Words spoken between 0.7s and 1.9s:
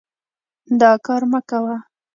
دا کار مه کوه.